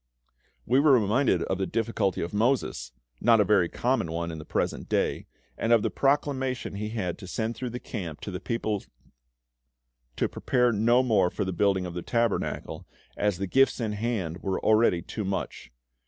[0.65, 4.45] We were reminded of the difficulty of Moses not a very common one in the
[4.45, 5.27] present day
[5.59, 8.83] and of the proclamation he had to send through the camp to the people
[10.15, 14.39] to prepare no more for the building of the Tabernacle, as the gifts in hand
[14.41, 15.69] were already too much.